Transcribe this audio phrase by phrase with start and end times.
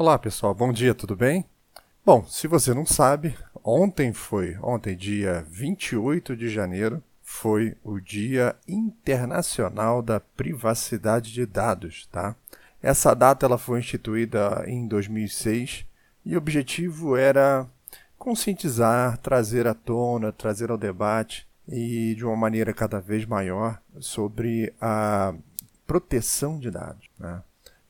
[0.00, 1.44] Olá pessoal, bom dia, tudo bem?
[2.02, 8.56] Bom, se você não sabe, ontem foi, ontem, dia 28 de janeiro, foi o Dia
[8.66, 12.34] Internacional da Privacidade de Dados, tá?
[12.82, 15.84] Essa data ela foi instituída em 2006
[16.24, 17.68] e o objetivo era
[18.16, 24.72] conscientizar, trazer à tona, trazer ao debate e de uma maneira cada vez maior sobre
[24.80, 25.34] a
[25.86, 27.06] proteção de dados.
[27.18, 27.42] Né?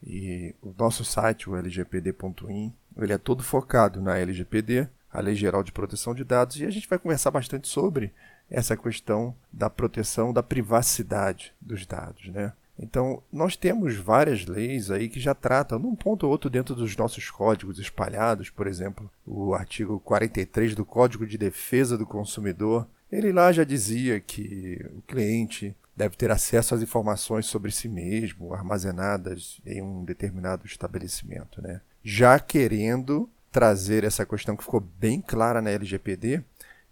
[0.03, 5.62] E o nosso site, o lgpd.in, ele é todo focado na LGPD, a Lei Geral
[5.62, 8.12] de Proteção de Dados, e a gente vai conversar bastante sobre
[8.51, 12.52] essa questão da proteção da privacidade dos dados, né?
[12.83, 16.97] Então, nós temos várias leis aí que já tratam, num ponto ou outro dentro dos
[16.97, 23.33] nossos códigos espalhados, por exemplo, o artigo 43 do Código de Defesa do Consumidor, ele
[23.33, 29.61] lá já dizia que o cliente deve ter acesso às informações sobre si mesmo, armazenadas
[29.67, 31.61] em um determinado estabelecimento.
[31.61, 31.81] Né?
[32.03, 36.42] Já querendo trazer essa questão que ficou bem clara na LGPD,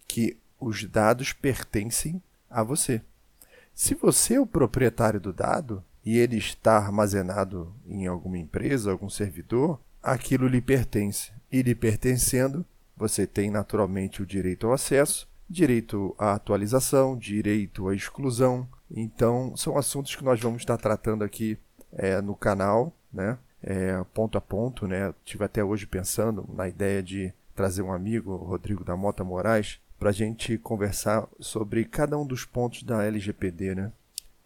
[0.07, 3.01] que os dados pertencem a você.
[3.75, 9.09] Se você é o proprietário do dado e ele está armazenado em alguma empresa, algum
[9.09, 11.31] servidor, aquilo lhe pertence.
[11.51, 12.65] E lhe pertencendo,
[12.97, 19.77] você tem naturalmente o direito ao acesso, direito à atualização, direito à exclusão, então, são
[19.77, 21.59] assuntos que nós vamos estar tratando aqui
[21.93, 23.39] é, no canal, né?
[23.63, 25.13] É, ponto a ponto, né?
[25.25, 30.11] Tive até hoje pensando na ideia de trazer um amigo, Rodrigo da Mota Moraes, para
[30.11, 33.93] a gente conversar sobre cada um dos pontos da LGPD, né?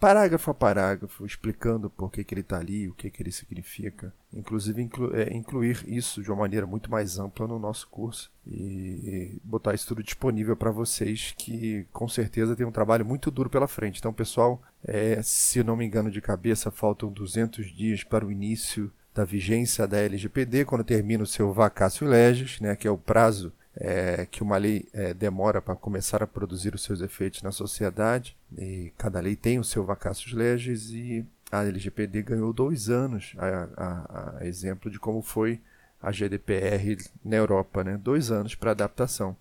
[0.03, 4.13] Parágrafo a parágrafo, explicando por que, que ele está ali, o que, que ele significa.
[4.35, 8.57] Inclusive, inclu é, incluir isso de uma maneira muito mais ampla no nosso curso e,
[8.57, 13.49] e botar isso tudo disponível para vocês, que com certeza tem um trabalho muito duro
[13.49, 14.01] pela frente.
[14.01, 18.93] Então, pessoal, é, se não me engano de cabeça, faltam 200 dias para o início
[19.15, 23.53] da vigência da LGPD, quando termina o seu vacácio legis, né, que é o prazo
[23.77, 28.37] é, que uma lei é, demora para começar a produzir os seus efeitos na sociedade,
[28.57, 33.69] e cada lei tem o seu vacácio legis, e a LGPD ganhou dois anos, a,
[33.77, 35.61] a, a exemplo de como foi
[36.01, 37.97] a GDPR na Europa, né?
[37.97, 39.37] dois anos para adaptação.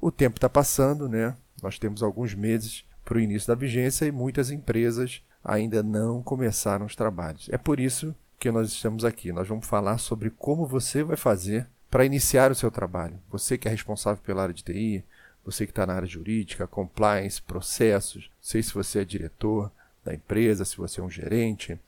[0.00, 1.36] O tempo está passando, né?
[1.62, 6.86] nós temos alguns meses para o início da vigência e muitas empresas ainda não começaram
[6.86, 7.48] os trabalhos.
[7.50, 9.32] É por isso que nós estamos aqui.
[9.32, 13.18] Nós vamos falar sobre como você vai fazer para iniciar o seu trabalho.
[13.30, 15.04] Você que é responsável pela área de TI,
[15.44, 19.72] você que está na área jurídica, compliance, processos, sei se você é diretor
[20.04, 21.78] da empresa, se você é um gerente.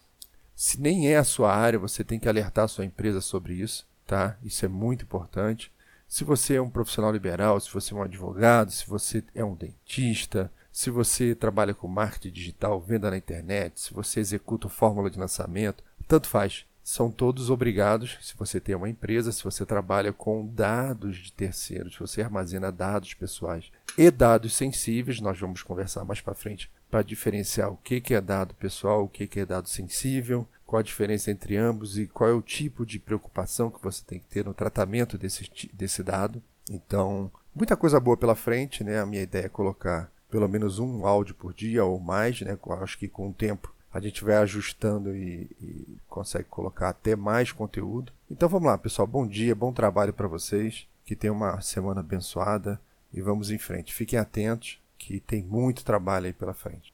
[0.54, 3.86] Se nem é a sua área, você tem que alertar a sua empresa sobre isso,
[4.06, 4.36] tá?
[4.42, 5.72] Isso é muito importante.
[6.08, 9.54] Se você é um profissional liberal, se você é um advogado, se você é um
[9.54, 15.18] dentista, se você trabalha com marketing digital, venda na internet, se você executa fórmula de
[15.18, 20.46] lançamento, tanto faz são todos obrigados, se você tem uma empresa, se você trabalha com
[20.46, 26.20] dados de terceiros, se você armazena dados pessoais e dados sensíveis, nós vamos conversar mais
[26.20, 29.68] para frente para diferenciar o que, que é dado pessoal, o que, que é dado
[29.68, 34.02] sensível, qual a diferença entre ambos e qual é o tipo de preocupação que você
[34.04, 36.42] tem que ter no tratamento desse, desse dado.
[36.68, 38.98] Então, muita coisa boa pela frente, né?
[38.98, 42.52] A minha ideia é colocar pelo menos um áudio por dia ou mais, né?
[42.52, 47.16] Eu acho que com o tempo a gente vai ajustando e, e, consegue colocar até
[47.16, 48.12] mais conteúdo.
[48.30, 49.06] Então vamos lá, pessoal.
[49.06, 50.86] Bom dia, bom trabalho para vocês.
[51.04, 52.80] Que tenham uma semana abençoada
[53.12, 53.92] e vamos em frente.
[53.92, 56.92] Fiquem atentos que tem muito trabalho aí pela frente.